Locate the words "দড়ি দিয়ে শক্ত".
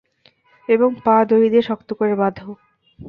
1.25-1.89